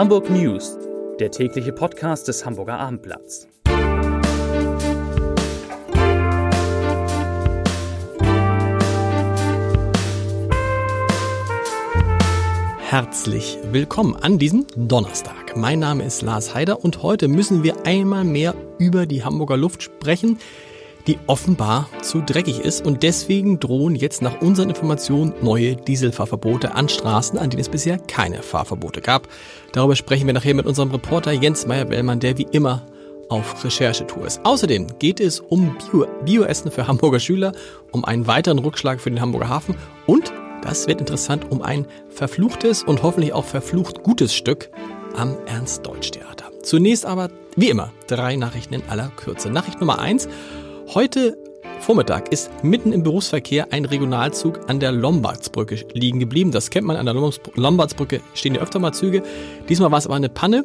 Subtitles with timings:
[0.00, 0.78] Hamburg News,
[1.18, 3.46] der tägliche Podcast des Hamburger Abendblatts.
[12.78, 15.54] Herzlich willkommen an diesem Donnerstag.
[15.58, 19.82] Mein Name ist Lars Heider und heute müssen wir einmal mehr über die Hamburger Luft
[19.82, 20.38] sprechen,
[21.06, 26.88] die offenbar zu dreckig ist und deswegen drohen jetzt nach unseren Informationen neue Dieselfahrverbote an
[26.88, 29.28] Straßen, an denen es bisher keine Fahrverbote gab.
[29.72, 32.86] Darüber sprechen wir nachher mit unserem Reporter Jens Meyer-Bellmann, der wie immer
[33.28, 34.44] auf Recherchetour ist.
[34.44, 37.52] Außerdem geht es um Bio Bioessen für Hamburger Schüler,
[37.92, 39.76] um einen weiteren Rückschlag für den Hamburger Hafen
[40.06, 44.70] und, das wird interessant, um ein verfluchtes und hoffentlich auch verflucht gutes Stück
[45.16, 46.50] am Ernst-Deutsch-Theater.
[46.62, 49.50] Zunächst aber, wie immer, drei Nachrichten in aller Kürze.
[49.50, 50.28] Nachricht Nummer eins.
[50.92, 51.38] Heute
[51.78, 56.50] Vormittag ist mitten im Berufsverkehr ein Regionalzug an der Lombardsbrücke liegen geblieben.
[56.50, 57.14] Das kennt man, an der
[57.54, 59.22] Lombardsbrücke stehen ja öfter mal Züge.
[59.68, 60.64] Diesmal war es aber eine Panne.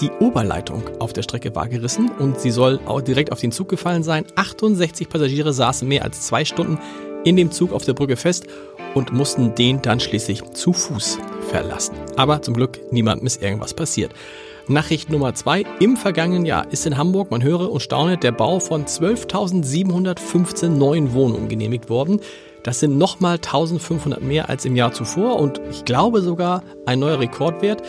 [0.00, 3.68] Die Oberleitung auf der Strecke war gerissen und sie soll auch direkt auf den Zug
[3.68, 4.24] gefallen sein.
[4.34, 6.78] 68 Passagiere saßen mehr als zwei Stunden
[7.24, 8.46] in dem Zug auf der Brücke fest
[8.94, 11.18] und mussten den dann schließlich zu Fuß
[11.50, 11.96] verlassen.
[12.16, 14.12] Aber zum Glück niemandem ist irgendwas passiert.
[14.68, 15.64] Nachricht Nummer zwei.
[15.78, 21.12] Im vergangenen Jahr ist in Hamburg, man höre und staune, der Bau von 12.715 neuen
[21.12, 22.20] Wohnungen genehmigt worden.
[22.64, 27.20] Das sind nochmal 1500 mehr als im Jahr zuvor und ich glaube sogar ein neuer
[27.20, 27.82] Rekordwert.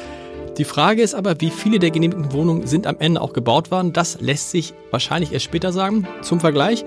[0.60, 3.92] Die Frage ist aber, wie viele der genehmigten Wohnungen sind am Ende auch gebaut worden.
[3.92, 6.08] Das lässt sich wahrscheinlich erst später sagen.
[6.22, 6.86] Zum Vergleich.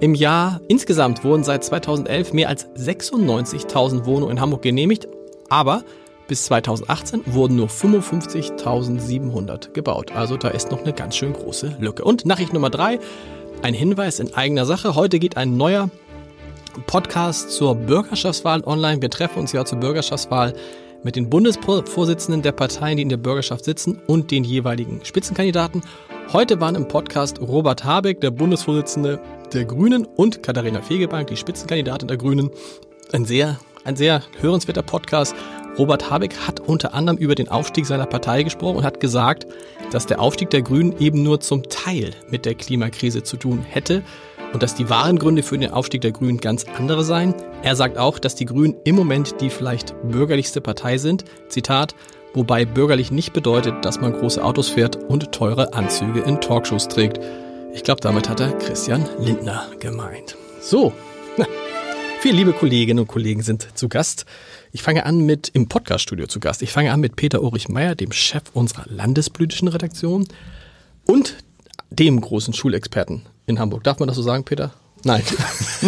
[0.00, 5.08] Im Jahr insgesamt wurden seit 2011 mehr als 96.000 Wohnungen in Hamburg genehmigt.
[5.48, 5.82] Aber
[6.30, 10.12] bis 2018 wurden nur 55.700 gebaut.
[10.14, 12.04] Also da ist noch eine ganz schön große Lücke.
[12.04, 13.00] Und Nachricht Nummer drei,
[13.62, 14.94] ein Hinweis in eigener Sache.
[14.94, 15.90] Heute geht ein neuer
[16.86, 19.02] Podcast zur Bürgerschaftswahl online.
[19.02, 20.54] Wir treffen uns ja zur Bürgerschaftswahl
[21.02, 25.82] mit den Bundesvorsitzenden der Parteien, die in der Bürgerschaft sitzen und den jeweiligen Spitzenkandidaten.
[26.32, 29.20] Heute waren im Podcast Robert Habeck, der Bundesvorsitzende
[29.52, 32.50] der Grünen und Katharina Fegebank, die Spitzenkandidatin der Grünen.
[33.12, 35.34] Ein sehr, ein sehr hörenswerter Podcast.
[35.80, 39.46] Robert Habeck hat unter anderem über den Aufstieg seiner Partei gesprochen und hat gesagt,
[39.92, 44.02] dass der Aufstieg der Grünen eben nur zum Teil mit der Klimakrise zu tun hätte
[44.52, 47.34] und dass die wahren Gründe für den Aufstieg der Grünen ganz andere seien.
[47.62, 51.24] Er sagt auch, dass die Grünen im Moment die vielleicht bürgerlichste Partei sind.
[51.48, 51.94] Zitat,
[52.34, 57.20] wobei bürgerlich nicht bedeutet, dass man große Autos fährt und teure Anzüge in Talkshows trägt.
[57.72, 60.36] Ich glaube, damit hat er Christian Lindner gemeint.
[60.60, 60.92] So,
[62.20, 64.26] viele liebe Kolleginnen und Kollegen sind zu Gast.
[64.72, 66.60] Ich fange an mit im Podcaststudio zu Gast.
[66.60, 70.28] Ich fange an mit Peter Ulrich Meyer, dem Chef unserer landespolitischen Redaktion
[71.06, 71.36] und
[71.90, 73.84] dem großen Schulexperten in Hamburg.
[73.84, 74.72] Darf man das so sagen, Peter?
[75.02, 75.22] Nein.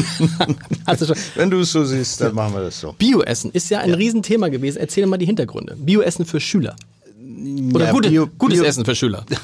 [0.86, 2.94] also Wenn du es so siehst, dann machen wir das so.
[2.94, 3.96] Bioessen ist ja ein ja.
[3.96, 4.78] Riesenthema gewesen.
[4.78, 5.76] Erzähl mal die Hintergründe.
[5.78, 6.76] Bioessen für Schüler.
[7.74, 9.26] Oder ja, gute, Bio, gutes Bio, Essen für Schüler.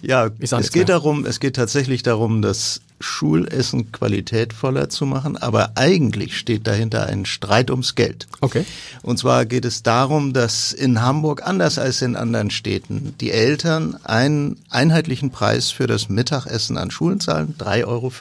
[0.00, 0.84] Ja, es geht mehr.
[0.84, 7.26] darum, es geht tatsächlich darum, das Schulessen qualitätvoller zu machen, aber eigentlich steht dahinter ein
[7.26, 8.26] Streit ums Geld.
[8.40, 8.64] Okay.
[9.02, 13.98] Und zwar geht es darum, dass in Hamburg anders als in anderen Städten die Eltern
[14.04, 18.12] einen einheitlichen Preis für das Mittagessen an Schulen zahlen, 3,50 Euro.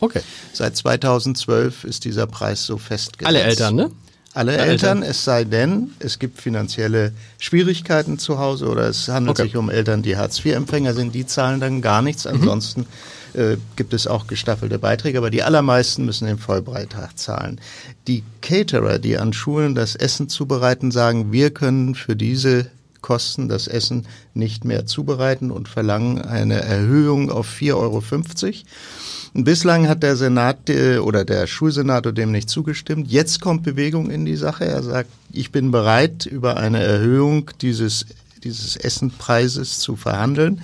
[0.00, 0.20] Okay.
[0.52, 3.26] Seit 2012 ist dieser Preis so festgesetzt.
[3.26, 3.90] Alle Eltern, ne?
[4.36, 9.38] Alle Eltern, Eltern, es sei denn, es gibt finanzielle Schwierigkeiten zu Hause oder es handelt
[9.38, 9.48] okay.
[9.48, 12.26] sich um Eltern, die Hartz-IV-Empfänger sind, die zahlen dann gar nichts.
[12.26, 12.32] Mhm.
[12.32, 12.86] Ansonsten
[13.32, 17.60] äh, gibt es auch gestaffelte Beiträge, aber die allermeisten müssen den Vollbeitrag zahlen.
[18.08, 22.66] Die Caterer, die an Schulen das Essen zubereiten, sagen, wir können für diese
[23.06, 28.02] Kosten das Essen nicht mehr zubereiten und verlangen eine Erhöhung auf 4,50 Euro.
[29.44, 33.06] Bislang hat der Senat äh, oder der Schulsenator dem nicht zugestimmt.
[33.08, 34.64] Jetzt kommt Bewegung in die Sache.
[34.64, 38.06] Er sagt, ich bin bereit, über eine Erhöhung dieses,
[38.42, 40.62] dieses Essenpreises zu verhandeln.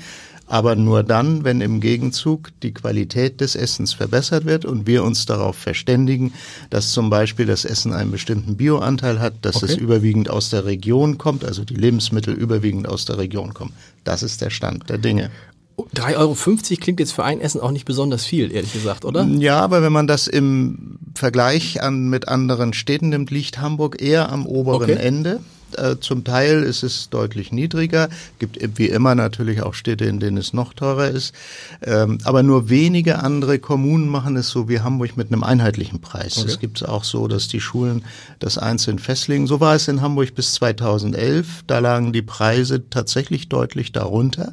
[0.53, 5.25] Aber nur dann, wenn im Gegenzug die Qualität des Essens verbessert wird und wir uns
[5.25, 6.35] darauf verständigen,
[6.69, 9.73] dass zum Beispiel das Essen einen bestimmten Bioanteil hat, dass okay.
[9.73, 13.73] es überwiegend aus der Region kommt, also die Lebensmittel überwiegend aus der Region kommen.
[14.05, 15.31] Das ist der Stand der Dinge.
[15.79, 16.37] 3,50 Euro
[16.83, 19.25] klingt jetzt für ein Essen auch nicht besonders viel, ehrlich gesagt, oder?
[19.25, 24.31] Ja, aber wenn man das im Vergleich an, mit anderen Städten nimmt, liegt Hamburg eher
[24.31, 25.01] am oberen okay.
[25.01, 25.41] Ende.
[25.79, 28.09] Äh, zum Teil ist es deutlich niedriger.
[28.39, 31.35] Gibt wie immer natürlich auch Städte, in denen es noch teurer ist.
[31.83, 36.39] Ähm, aber nur wenige andere Kommunen machen es so wie Hamburg mit einem einheitlichen Preis.
[36.39, 36.49] Okay.
[36.49, 38.05] Es gibt auch so, dass die Schulen
[38.39, 39.47] das einzeln festlegen.
[39.47, 41.65] So war es in Hamburg bis 2011.
[41.67, 44.53] Da lagen die Preise tatsächlich deutlich darunter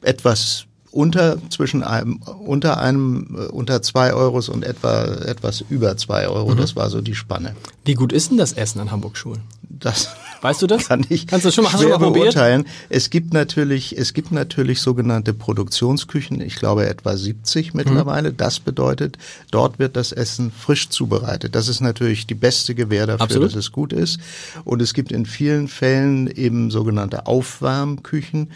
[0.00, 6.28] etwas unter zwischen einem unter einem äh, unter zwei Euros und etwa etwas über zwei
[6.28, 6.52] Euro.
[6.52, 6.56] Mhm.
[6.56, 7.54] Das war so die Spanne.
[7.84, 9.42] Wie gut ist denn das Essen an Hamburg Schulen?
[9.68, 10.08] Das
[10.40, 10.88] Weißt du das?
[10.88, 12.34] Kann ich Kannst du schon mal, hast du mal probiert?
[12.34, 12.66] beurteilen.
[12.88, 16.40] Es gibt natürlich, es gibt natürlich sogenannte Produktionsküchen.
[16.40, 18.32] Ich glaube etwa 70 mittlerweile.
[18.32, 19.18] Das bedeutet,
[19.50, 21.54] dort wird das Essen frisch zubereitet.
[21.54, 23.48] Das ist natürlich die beste Gewähr dafür, Absolut.
[23.48, 24.20] dass es gut ist.
[24.64, 28.50] Und es gibt in vielen Fällen eben sogenannte Aufwärmküchen.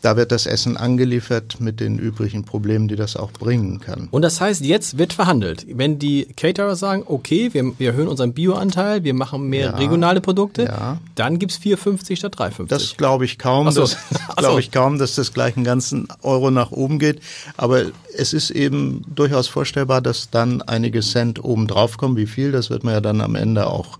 [0.00, 4.06] Da wird das Essen angeliefert mit den übrigen Problemen, die das auch bringen kann.
[4.12, 5.66] Und das heißt, jetzt wird verhandelt.
[5.68, 9.76] Wenn die Caterer sagen, okay, wir, wir erhöhen unseren Bioanteil, wir machen mehr Ja.
[9.76, 10.98] regionale Produkte, Ja.
[11.16, 12.68] dann gibt's 4,50 statt 3,50.
[12.68, 13.86] Das glaube ich kaum, so.
[13.86, 13.96] so.
[14.36, 17.20] glaube ich kaum, dass das gleich einen ganzen Euro nach oben geht.
[17.56, 17.82] Aber
[18.16, 22.16] es ist eben durchaus vorstellbar, dass dann einige Cent oben drauf kommen.
[22.16, 23.98] Wie viel, das wird man ja dann am Ende auch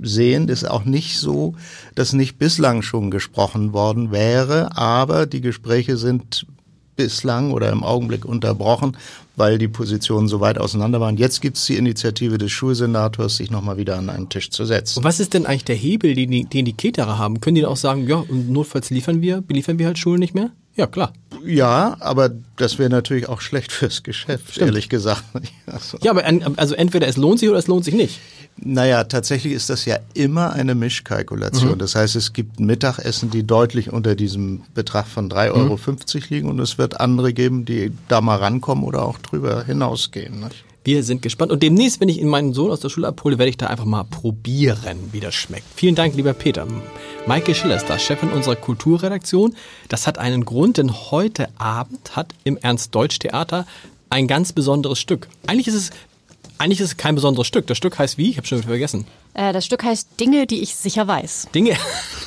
[0.00, 0.46] sehen.
[0.46, 1.54] Das ist auch nicht so,
[1.94, 6.46] dass nicht bislang schon gesprochen worden wäre, aber die Gespräche sind
[6.96, 8.96] bislang oder im Augenblick unterbrochen,
[9.36, 11.16] weil die Positionen so weit auseinander waren.
[11.16, 14.98] Jetzt gibt es die Initiative des Schulsenators, sich nochmal wieder an einen Tisch zu setzen.
[14.98, 17.40] Und was ist denn eigentlich der Hebel, den die, den die Caterer haben?
[17.40, 20.50] Können die auch sagen, ja, und notfalls liefern wir, beliefern wir halt Schulen nicht mehr?
[20.80, 21.12] Ja, klar.
[21.44, 25.22] Ja, aber das wäre natürlich auch schlecht fürs Geschäft, ehrlich gesagt.
[25.66, 26.24] Also, Ja, aber
[26.56, 28.18] also entweder es lohnt sich oder es lohnt sich nicht.
[28.56, 31.78] naja, tatsächlich ist das ja immer eine Mischkalkulation.
[31.78, 36.58] Das heißt, es gibt Mittagessen, die deutlich unter diesem Betrag von 3,50 Euro liegen und
[36.60, 40.40] es wird andere geben, die da mal rankommen oder auch drüber hinausgehen.
[40.40, 40.64] Nicht?
[40.82, 41.52] Wir sind gespannt.
[41.52, 44.04] Und demnächst, wenn ich meinen Sohn aus der Schule abhole, werde ich da einfach mal
[44.04, 45.66] probieren, wie das schmeckt.
[45.76, 46.66] Vielen Dank, lieber Peter.
[47.26, 49.54] Maike Schiller ist da, Chefin unserer Kulturredaktion.
[49.88, 53.66] Das hat einen Grund, denn heute Abend hat im Ernst-Deutsch-Theater
[54.08, 55.28] ein ganz besonderes Stück.
[55.46, 55.90] Eigentlich ist es,
[56.56, 57.66] eigentlich ist es kein besonderes Stück.
[57.66, 58.30] Das Stück heißt wie?
[58.30, 59.06] Ich habe schon wieder vergessen.
[59.34, 61.48] Äh, das Stück heißt Dinge, die ich sicher weiß.
[61.54, 61.76] Dinge.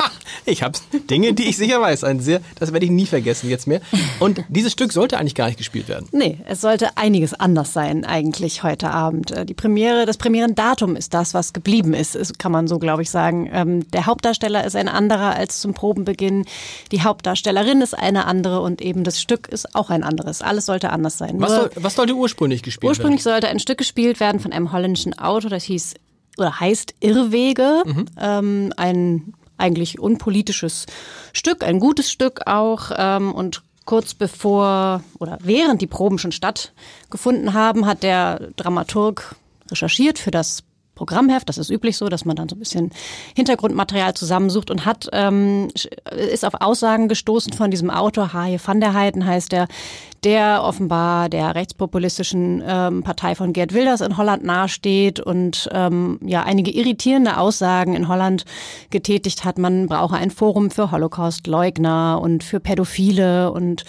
[0.45, 0.84] Ich hab's.
[1.10, 2.04] Dinge, die ich sicher weiß.
[2.04, 3.81] Ein sehr, das werde ich nie vergessen jetzt mehr.
[4.19, 6.07] Und dieses Stück sollte eigentlich gar nicht gespielt werden.
[6.12, 9.31] Nee, es sollte einiges anders sein eigentlich heute Abend.
[9.31, 13.01] Äh, Die Premiere, das Premierendatum ist das, was geblieben ist, ist kann man so, glaube
[13.04, 13.50] ich, sagen.
[13.54, 16.45] Ähm, Der Hauptdarsteller ist ein anderer als zum Probenbeginn.
[16.92, 20.42] Die Hauptdarstellerin ist eine andere und eben das Stück ist auch ein anderes.
[20.42, 21.40] Alles sollte anders sein.
[21.40, 25.18] Was, soll, was sollte ursprünglich gespielt Ursprünglich sollte ein Stück gespielt werden von einem holländischen
[25.18, 25.94] Autor, das hieß
[26.38, 27.84] oder heißt Irrwege.
[28.19, 30.86] Ähm, ein eigentlich unpolitisches
[31.31, 32.92] Stück, ein gutes Stück auch.
[32.95, 39.36] Ähm, und kurz bevor oder während die Proben schon stattgefunden haben, hat der Dramaturg
[39.69, 40.63] recherchiert für das
[40.95, 41.50] Programmheft.
[41.50, 42.92] Das ist üblich so, dass man dann so ein bisschen
[43.36, 45.69] Hintergrundmaterial zusammensucht und hat ähm,
[46.16, 49.68] ist auf Aussagen gestoßen von diesem Autor Haje van der Heiden heißt er,
[50.24, 56.44] der offenbar der rechtspopulistischen ähm, Partei von Gerd Wilders in Holland nahesteht und ähm, ja
[56.44, 58.46] einige irritierende Aussagen in Holland
[58.90, 59.58] getätigt hat.
[59.58, 63.84] Man brauche ein Forum für Holocaust-Leugner und für Pädophile und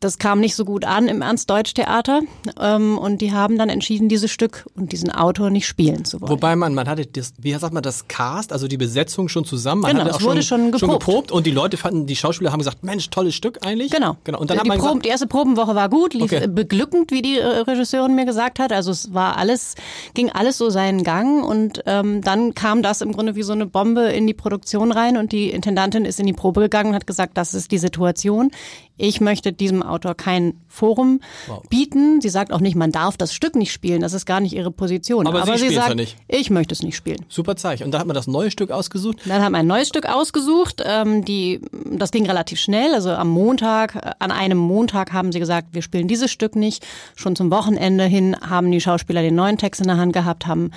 [0.00, 2.20] das kam nicht so gut an im Ernst-Deutsch-Theater
[2.60, 6.30] ähm, und die haben dann entschieden, dieses Stück und diesen Autor nicht spielen zu wollen.
[6.30, 9.80] Wobei man, man hatte das, wie sagt man, das Cast, also die Besetzung schon zusammen.
[9.80, 10.92] Man Genau, hatte es auch wurde schon geprobt.
[10.92, 13.92] geprobt und die Leute fanden, die Schauspieler haben gesagt, Mensch, tolles Stück eigentlich.
[13.92, 14.16] Genau.
[14.24, 14.40] genau.
[14.40, 16.46] Und dann hat die, man Proben, gesagt, die erste Probenwoche war gut, lief Okay.
[16.48, 18.72] beglückend, wie die äh, Regisseurin mir gesagt hat.
[18.72, 19.74] Also es war alles,
[20.14, 23.66] ging alles so seinen Gang und ähm, dann kam das im Grunde wie so eine
[23.66, 27.06] Bombe in die Produktion rein und die Intendantin ist in die Probe gegangen und hat
[27.06, 28.50] gesagt, das ist die Situation.
[28.96, 31.20] Ich möchte diesem Autor kein Forum
[31.68, 32.20] bieten.
[32.20, 34.00] Sie sagt auch nicht, man darf das Stück nicht spielen.
[34.00, 35.26] Das ist gar nicht ihre Position.
[35.26, 36.16] Aber Sie sie ja sagt, nicht.
[36.28, 37.24] ich möchte es nicht spielen.
[37.28, 37.84] super Zeichen.
[37.84, 39.18] Und dann hat man das neue Stück ausgesucht.
[39.26, 40.82] Dann haben wir ein neues Stück ausgesucht.
[40.84, 41.60] Ähm, die,
[41.90, 42.94] das ging relativ schnell.
[42.94, 46.86] Also am Montag, äh, an einem Montag haben sie gesagt, wir spielen dieses Stück nicht.
[47.16, 50.70] Schon zum Wochenende hin haben die Schauspieler den neuen Text in der Hand gehabt, haben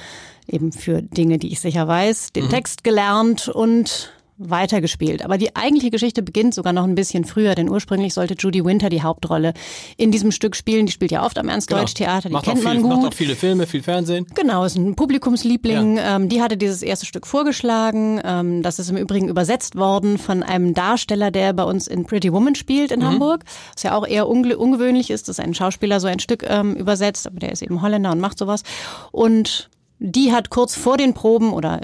[0.47, 5.23] eben für Dinge, die ich sicher weiß, den Text gelernt und weitergespielt.
[5.23, 8.89] Aber die eigentliche Geschichte beginnt sogar noch ein bisschen früher, denn ursprünglich sollte Judy Winter
[8.89, 9.53] die Hauptrolle
[9.97, 10.85] in diesem Stück spielen.
[10.85, 12.97] Die spielt ja oft am Ernst-Deutsch-Theater, die macht kennt auch man viel, gut.
[12.97, 14.27] Macht auch viele Filme, viel Fernsehen.
[14.35, 15.99] Genau, ist ein Publikumsliebling.
[15.99, 18.21] Ähm, die hatte dieses erste Stück vorgeschlagen.
[18.23, 22.31] Ähm, das ist im Übrigen übersetzt worden von einem Darsteller, der bei uns in Pretty
[22.31, 23.43] Woman spielt in Hamburg.
[23.73, 27.27] Was ja auch eher unge ungewöhnlich ist, dass ein Schauspieler so ein Stück ähm, übersetzt,
[27.27, 28.63] aber der ist eben Holländer und macht sowas.
[29.11, 31.81] Und die hat kurz vor den Proben oder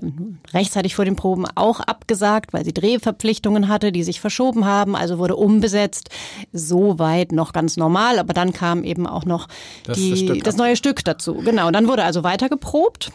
[0.53, 5.17] rechtzeitig vor den Proben auch abgesagt, weil sie Drehverpflichtungen hatte, die sich verschoben haben, also
[5.17, 6.09] wurde umbesetzt.
[6.51, 9.47] Soweit noch ganz normal, aber dann kam eben auch noch
[9.85, 11.33] Das- die, das das neue Stück dazu.
[11.35, 13.11] Genau, dann wurde also weiter geprobt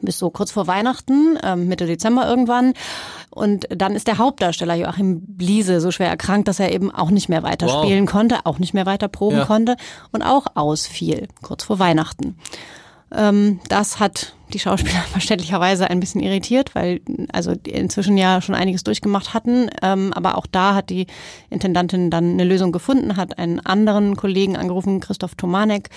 [0.00, 2.74] bis so kurz vor Weihnachten, ähm, Mitte Dezember irgendwann.
[3.30, 7.30] Und dann ist der Hauptdarsteller Joachim Bliese so schwer erkrankt, dass er eben auch nicht
[7.30, 8.04] mehr weiter Wow.
[8.10, 9.44] konnte, auch nicht mehr weiter proben Ja.
[9.46, 9.76] konnte
[10.12, 12.36] und auch ausfiel, kurz vor Weihnachten.
[13.16, 17.00] Ähm, das hat die Schauspieler verständlicherweise ein bisschen irritiert, weil
[17.32, 19.70] also die inzwischen ja schon einiges durchgemacht hatten.
[19.82, 21.06] Ähm, aber auch da hat die
[21.50, 25.90] Intendantin dann eine Lösung gefunden, hat einen anderen Kollegen angerufen, Christoph Tomanek,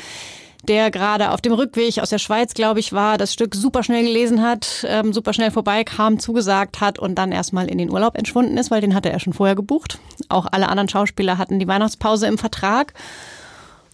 [0.67, 4.03] der gerade auf dem Rückweg aus der Schweiz, glaube ich, war, das Stück super schnell
[4.03, 8.57] gelesen hat, ähm, super schnell vorbeikam, zugesagt hat und dann erstmal in den Urlaub entschwunden
[8.57, 9.99] ist, weil den hatte er schon vorher gebucht.
[10.29, 12.93] Auch alle anderen Schauspieler hatten die Weihnachtspause im Vertrag.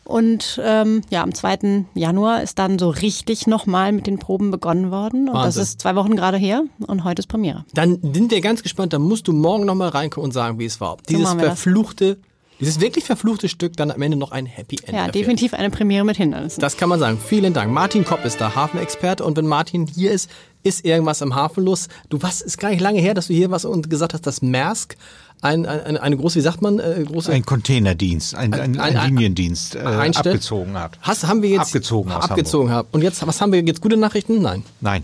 [0.06, 1.86] Und ähm, ja, am 2.
[1.94, 5.30] Januar ist dann so richtig nochmal mit den Proben begonnen worden.
[5.30, 5.62] Und Wahnsinn.
[5.62, 7.66] das ist zwei Wochen gerade her und heute ist Premiere.
[7.74, 10.82] Dann sind wir ganz gespannt, dann musst du morgen nochmal reinkommen und sagen, wie es
[10.82, 10.98] war.
[11.08, 12.33] Dieses so verfluchte das.
[12.64, 14.90] Dieses wirklich verfluchte Stück dann am Ende noch ein Happy End.
[14.90, 15.16] Ja, erfährt.
[15.16, 16.62] definitiv eine Premiere mit Hindernissen.
[16.62, 17.18] Das kann man sagen.
[17.24, 17.72] Vielen Dank.
[17.72, 19.24] Martin Kopp ist da, Hafenexperte.
[19.24, 20.30] Und wenn Martin hier ist,
[20.64, 21.90] ist irgendwas im Hafen los.
[22.10, 24.42] Du was ist gar nicht lange her, dass du hier was und gesagt hast, dass
[24.42, 24.96] Maersk
[25.42, 29.10] ein, ein, eine große, wie sagt man, äh, große ein Containerdienst, ein, ein, ein, ein
[29.10, 30.98] Liniendienst äh, abgezogen hat.
[31.02, 32.88] Hast, haben wir jetzt abgezogen, abgezogen haben.
[32.94, 33.82] Und jetzt, was haben wir jetzt?
[33.82, 34.42] Gute Nachrichten?
[34.42, 34.64] Nein.
[34.80, 35.04] Nein.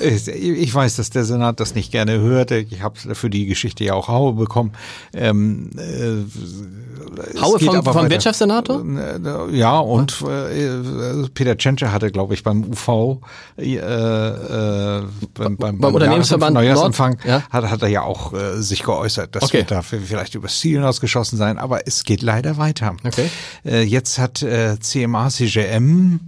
[0.00, 2.50] Ich weiß, dass der Senat das nicht gerne hört.
[2.52, 4.72] Ich habe für die Geschichte ja auch Haue bekommen.
[5.12, 8.84] Ähm, äh, Haue vom, vom Wirtschaftssenator?
[8.84, 13.20] Äh, ja, und äh, Peter Tschentscher hatte, glaube ich, beim UV,
[13.56, 15.02] äh, äh,
[15.34, 17.42] beim, beim, beim Unternehmensverband Neujahrsanfang, ja?
[17.50, 19.58] hat, hat er ja auch äh, sich geäußert, dass okay.
[19.58, 21.58] wir da vielleicht übers Ziel hinausgeschossen sein.
[21.58, 22.96] Aber es geht leider weiter.
[23.04, 23.30] Okay.
[23.64, 26.20] Äh, jetzt hat äh, CMA CGM,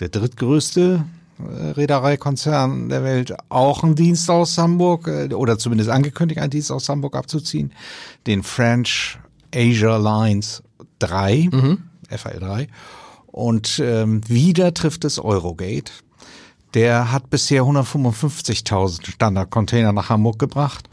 [0.00, 1.04] der drittgrößte
[1.40, 6.88] Reedereikonzern der Welt auch einen Dienst aus Hamburg äh, oder zumindest angekündigt, einen Dienst aus
[6.88, 7.72] Hamburg abzuziehen,
[8.26, 9.18] den French
[9.54, 10.62] Asia Lines
[10.98, 11.82] 3, mhm.
[12.08, 12.68] FAL 3.
[13.26, 15.92] Und ähm, wieder trifft es Eurogate.
[16.74, 20.88] Der hat bisher 155.000 Standardcontainer nach Hamburg gebracht.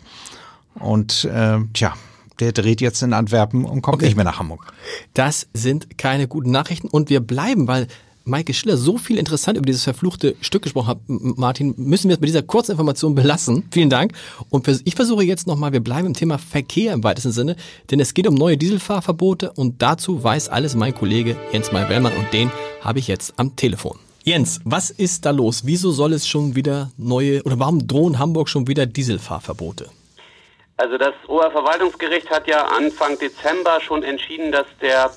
[0.76, 1.94] Und äh, tja,
[2.40, 4.06] der dreht jetzt in Antwerpen und kommt okay.
[4.06, 4.74] nicht mehr nach Hamburg.
[5.14, 7.88] Das sind keine guten Nachrichten und wir bleiben, weil
[8.26, 12.20] Maike Schiller so viel interessant über dieses verfluchte Stück gesprochen hat, Martin, müssen wir es
[12.20, 13.64] mit dieser kurzen Information belassen.
[13.72, 14.14] Vielen Dank.
[14.50, 17.56] Und ich versuche jetzt nochmal, wir bleiben im Thema Verkehr im weitesten Sinne,
[17.92, 22.34] denn es geht um neue Dieselfahrverbote und dazu weiß alles mein Kollege Jens May-Wellmann und
[22.34, 22.52] den
[22.82, 23.98] habe ich jetzt am Telefon.
[24.24, 25.62] Jens, was ist da los?
[25.66, 29.90] Wieso soll es schon wieder neue oder warum drohen Hamburg schon wieder Dieselfahrverbote?
[30.78, 35.12] Also das Oberverwaltungsgericht hat ja Anfang Dezember schon entschieden, dass der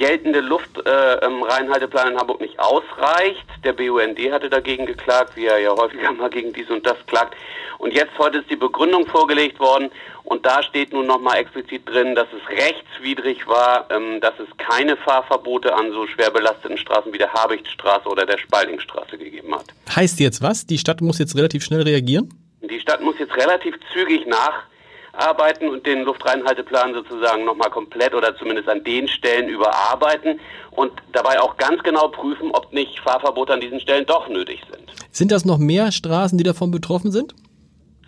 [0.00, 3.44] geltende Luftreinhalteplan äh, in Hamburg nicht ausreicht.
[3.64, 7.36] Der BUND hatte dagegen geklagt, wie er ja häufiger mal gegen dies und das klagt.
[7.78, 9.90] Und jetzt heute ist die Begründung vorgelegt worden
[10.24, 14.96] und da steht nun nochmal explizit drin, dass es rechtswidrig war, ähm, dass es keine
[14.96, 19.66] Fahrverbote an so schwer belasteten Straßen wie der Habichtstraße oder der Spaldingstraße gegeben hat.
[19.94, 20.66] Heißt jetzt was?
[20.66, 22.32] Die Stadt muss jetzt relativ schnell reagieren?
[22.62, 24.64] Die Stadt muss jetzt relativ zügig nach
[25.12, 30.40] arbeiten und den Luftreinhalteplan sozusagen nochmal komplett oder zumindest an den Stellen überarbeiten
[30.72, 34.90] und dabei auch ganz genau prüfen, ob nicht Fahrverbote an diesen Stellen doch nötig sind.
[35.10, 37.34] Sind das noch mehr Straßen, die davon betroffen sind?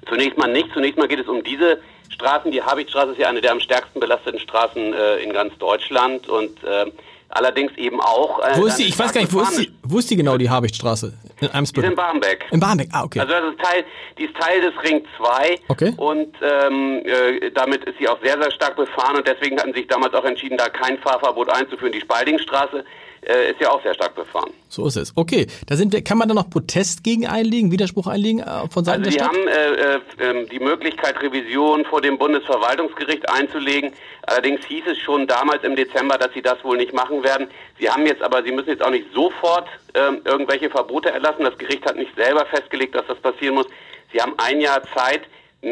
[0.08, 0.68] Zunächst mal nicht.
[0.72, 1.80] Zunächst mal geht es um diese
[2.10, 2.50] Straßen.
[2.50, 6.62] Die Habichtstraße ist ja eine der am stärksten belasteten Straßen äh, in ganz Deutschland und
[6.64, 6.90] äh,
[7.34, 8.40] Allerdings eben auch.
[8.40, 8.84] Äh, wo ist die?
[8.84, 11.14] Ich weiß gar nicht, wo ist die, wo ist die genau, die Habichtstraße?
[11.40, 11.90] In Eimsbüttel?
[11.90, 12.44] in Barmbek.
[12.50, 13.20] In Barmbek, ah, okay.
[13.20, 13.84] Also das ist Teil,
[14.18, 15.58] die ist Teil des Ring 2.
[15.68, 15.94] Okay.
[15.96, 19.86] Und ähm, äh, damit ist sie auch sehr, sehr stark befahren und deswegen hatten sich
[19.88, 21.92] damals auch entschieden, da kein Fahrverbot einzuführen.
[21.92, 22.84] Die Spaldingstraße
[23.22, 24.50] ist ja auch sehr stark befahren.
[24.68, 25.12] So ist es.
[25.14, 28.84] Okay, da sind wir, kann man da noch Protest gegen einlegen, Widerspruch einlegen äh, von
[28.84, 29.32] Seiten also der Stadt?
[29.32, 33.92] Wir haben äh, äh, ähm, die Möglichkeit, Revision vor dem Bundesverwaltungsgericht einzulegen.
[34.22, 37.48] Allerdings hieß es schon damals im Dezember, dass sie das wohl nicht machen werden.
[37.78, 41.44] Sie haben jetzt aber, sie müssen jetzt auch nicht sofort ähm, irgendwelche Verbote erlassen.
[41.44, 43.66] Das Gericht hat nicht selber festgelegt, dass das passieren muss.
[44.12, 45.22] Sie haben ein Jahr Zeit,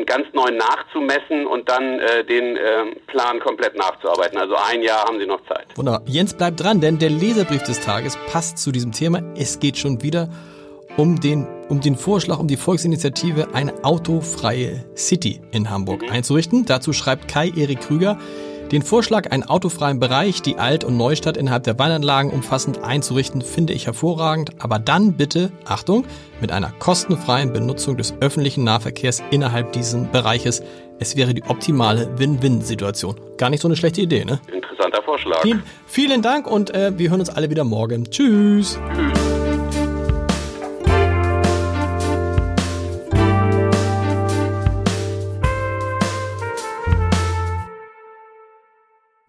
[0.07, 4.39] ganz neu nachzumessen und dann äh, den äh, Plan komplett nachzuarbeiten.
[4.39, 5.67] Also ein Jahr haben Sie noch Zeit.
[5.77, 6.03] Wunderbar.
[6.07, 9.21] Jens bleibt dran, denn der Leserbrief des Tages passt zu diesem Thema.
[9.37, 10.29] Es geht schon wieder
[10.97, 16.11] um den, um den Vorschlag, um die Volksinitiative, eine autofreie City in Hamburg mhm.
[16.11, 16.65] einzurichten.
[16.67, 18.19] Dazu schreibt Kai-Erik Krüger,
[18.73, 23.73] den Vorschlag, einen autofreien Bereich, die Alt- und Neustadt innerhalb der Weinanlagen umfassend einzurichten, finde
[23.73, 26.05] ich hervorragend, aber dann bitte, Achtung,
[26.41, 30.63] mit einer kostenfreien Benutzung des öffentlichen Nahverkehrs innerhalb dieses Bereiches.
[30.99, 33.17] Es wäre die optimale Win-Win-Situation.
[33.39, 34.39] Gar nicht so eine schlechte Idee, ne?
[34.53, 35.43] Interessanter Vorschlag.
[35.43, 38.05] Vielen, vielen Dank und äh, wir hören uns alle wieder morgen.
[38.11, 38.79] Tschüss.
[38.95, 39.20] Tschüss.